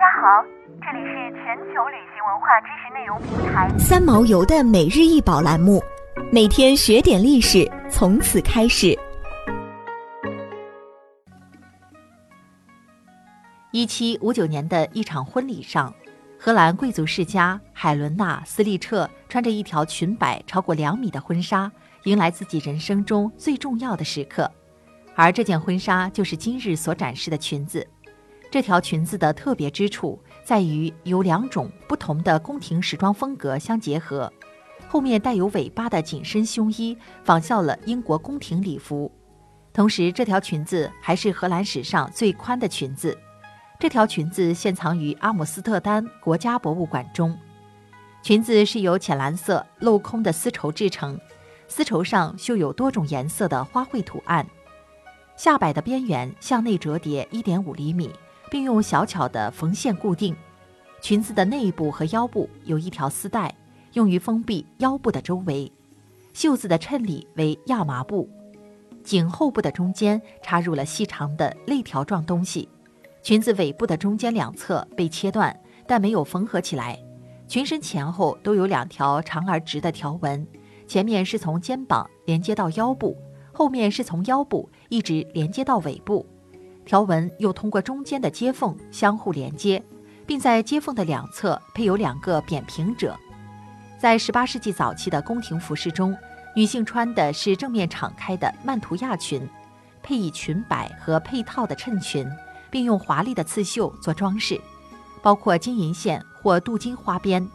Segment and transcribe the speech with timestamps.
[0.00, 0.42] 大家好，
[0.80, 5.78] 这里是全球旅行文化知识内容平台三毛游的每日一宝栏目，
[6.32, 8.98] 每天学点历史，从此开始。
[13.72, 15.92] 一七五九年的一场婚礼上，
[16.38, 21.70] 荷兰贵族世家海伦娜·斯利彻穿着一条裙摆超过两米的婚纱，
[22.04, 24.50] 迎来自己人生中最重要的时刻，
[25.14, 27.86] 而这件婚纱就是今日所展示的裙子。
[28.50, 34.30] 这条裙子的特别之处在于由两种不同的宫廷时装风格相结合，
[34.88, 39.10] 后面带有尾巴的紧身胸衣仿效了英国宫廷礼服，
[39.72, 43.16] 同时这条裙子还是荷兰史上最宽的裙子。
[43.78, 47.38] 这条裙子现藏于阿姆斯特丹国家博物馆中，
[48.20, 51.18] 裙子是由浅蓝色镂空的丝绸制成，
[51.68, 54.44] 丝绸上绣有多种颜色的花卉图案，
[55.36, 58.10] 下摆的边缘向内折叠一点五厘米。
[58.50, 60.34] 并用小巧的缝线固定。
[61.00, 63.54] 裙子的内部和腰部有一条丝带，
[63.94, 65.70] 用于封闭腰部的周围。
[66.34, 68.28] 袖子的衬里为亚麻布，
[69.02, 72.68] 颈后部的中间插入了细长的肋条状东西。
[73.22, 76.98] 裙子尾部的中间两侧被切断，但没有缝合起来。
[77.48, 80.46] 裙身前后都有两条长而直的条纹，
[80.86, 83.16] 前面是从肩膀连接到腰部，
[83.52, 86.24] 后面是从腰部一直连接到尾部。
[86.90, 89.80] 条纹又通过中间的接缝相互连接，
[90.26, 93.16] 并在接缝的两侧配有两个扁平褶。
[93.96, 96.12] 在18世纪早期的宫廷服饰中，
[96.52, 99.48] 女性穿的是正面敞开的曼图亚裙，
[100.02, 102.28] 配以裙摆和配套的衬裙，
[102.72, 104.60] 并用华丽的刺绣做装饰，
[105.22, 107.48] 包括金银线或镀金花边。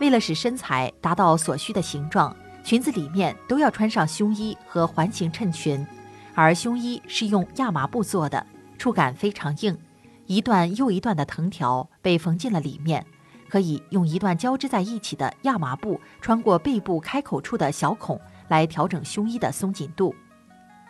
[0.00, 5.86] 为了使身材达到所需的形状，裙子里面都要穿上胸衣和环形衬裙，
[6.34, 8.44] 而胸衣是用亚麻布做的。
[8.80, 9.76] 触感非常硬，
[10.24, 13.04] 一段又一段的藤条被缝进了里面，
[13.46, 18.18] 可以用一段交织在一起的亚麻布穿过背部开口处的小孔
[18.48, 20.14] 来调整胸衣的松紧度。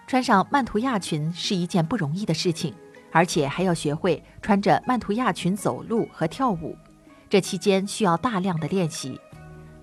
[0.06, 2.72] 穿上曼图亚裙是一件不容易的事情，
[3.10, 6.76] 而且还要学会穿着曼图亚裙走路和跳舞，
[7.28, 9.20] 这期间需要大量的练习。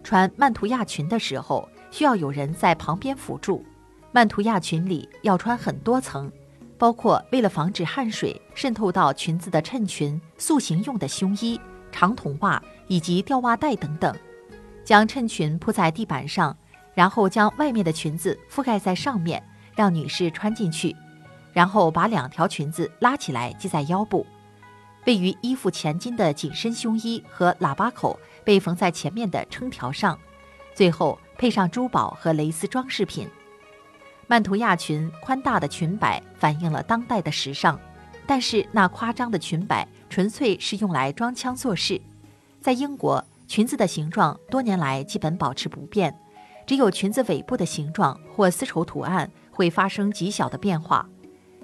[0.02, 3.66] 穿曼图亚裙的时候，需要有人在旁边辅助。
[4.14, 6.32] 曼图亚裙里要穿很多层。
[6.78, 11.60] 包括为了防止汗水渗透到裙子的衬裙、塑形用的胸衣、
[11.92, 14.16] 长筒袜以及吊袜带等等，
[14.86, 16.56] 将衬裙铺在地板上，
[16.94, 19.44] 然后将外面的裙子覆盖在上面，
[19.76, 20.96] 让女士穿进去，
[21.52, 24.26] 然后把两条裙子拉起来系在腰部。
[25.06, 30.20] 位于衣服前襟的紧身胸衣和喇叭口被缝在前面的撑条上，
[30.76, 33.28] 最后配上珠宝和蕾丝装饰品。
[34.30, 37.80] 曼图亚裙宽大的裙摆反映了当代的时尚，
[38.26, 42.00] 但是那夸张的裙摆纯粹是用来装腔作势。
[42.60, 46.14] 在英国，裙子的形状多年来基本保持不变，
[46.66, 51.08] 只有裙子尾部的形状或丝绸图案会发生极小的变化。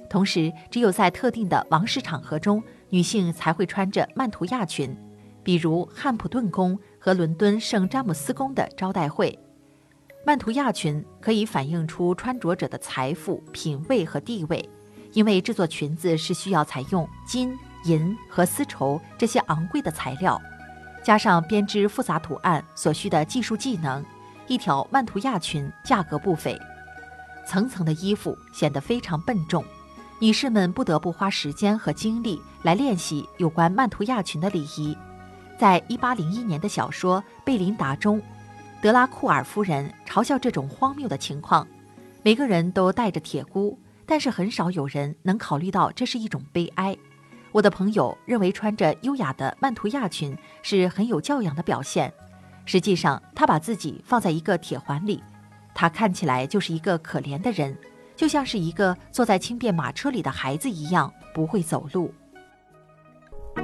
[0.09, 4.95] 同时，只有在特定的王室场合中，女性才会穿着曼图亚裙，
[5.43, 9.37] 比如汉普顿宫和伦敦圣詹姆斯宫的招待会。
[10.25, 14.69] 曼图亚裙可以反映出穿着者的财富、品味和地位，
[15.11, 17.53] 因为制作裙子是需要采用金
[17.83, 20.41] 银和丝绸这些昂贵的材料，
[21.03, 24.03] 加上编织复杂图案所需的技术技能。
[24.47, 26.57] 一条曼图亚裙价格不菲，
[27.45, 29.63] 层层的衣服显得非常笨重，
[30.19, 34.97] 女士们不得不花时间和精力来练习有关曼图亚裙的礼仪。
[35.57, 38.21] 在一八零一年的小说《贝琳达》中。
[38.83, 41.65] 德拉库尔夫人嘲笑这种荒谬的情况，
[42.21, 46.93] 每个人都带着铁箍，但是很少有人能考虑到这是一种悲哀。
[47.53, 52.11] 我的朋友认为穿着优雅的曼图亚裙是很有教养的表现，
[52.65, 55.23] 实际上他把自己放在一个铁环里，
[55.73, 57.73] 他看起来就是一个可怜的人，
[58.17, 62.13] 就像是一个坐在轻便马车里的孩子一样不会走路。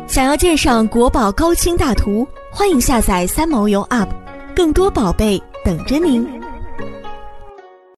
[0.07, 4.28] 想要鉴赏国宝高清大图，欢迎下载三毛游 App。
[4.55, 6.38] 更多宝贝等着您。